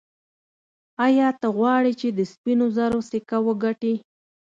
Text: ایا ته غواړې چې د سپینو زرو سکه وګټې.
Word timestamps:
ایا 1.05 1.27
ته 1.39 1.47
غواړې 1.57 1.93
چې 1.99 2.07
د 2.17 2.19
سپینو 2.31 2.65
زرو 2.77 2.99
سکه 3.09 3.37
وګټې. 3.47 3.93